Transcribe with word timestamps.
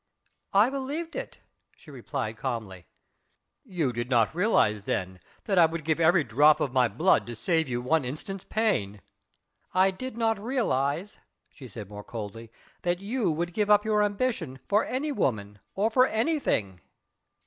"I 0.55 0.71
believed 0.71 1.15
it," 1.15 1.41
she 1.77 1.91
replied 1.91 2.35
calmly. 2.35 2.87
"You 3.63 3.93
did 3.93 4.09
not 4.09 4.33
realize 4.33 4.85
then 4.85 5.19
that 5.43 5.59
I 5.59 5.67
would 5.67 5.85
give 5.85 5.99
every 5.99 6.23
drop 6.23 6.59
of 6.59 6.73
my 6.73 6.87
blood 6.87 7.27
to 7.27 7.35
save 7.35 7.69
you 7.69 7.83
one 7.83 8.03
instant's 8.03 8.43
pain?" 8.45 9.03
"I 9.75 9.91
did 9.91 10.17
not 10.17 10.39
realize," 10.39 11.19
she 11.49 11.67
said 11.67 11.87
more 11.87 12.03
coldly, 12.03 12.51
"that 12.81 12.99
you 12.99 13.29
would 13.29 13.53
give 13.53 13.69
up 13.69 13.85
your 13.85 14.01
ambition 14.01 14.57
for 14.67 14.83
any 14.85 15.11
woman 15.11 15.59
or 15.75 15.91
for 15.91 16.07
anything." 16.07 16.81